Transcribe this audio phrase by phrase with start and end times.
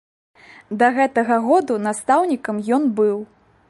[0.79, 3.17] Да гэтага году настаўнікам ён быў.